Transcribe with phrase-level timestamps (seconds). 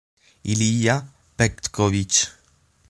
[0.53, 0.95] Ilija
[1.41, 2.21] Petković.